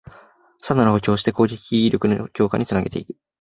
[0.57, 3.15] さらなる補強をして攻撃力の強化につなげていく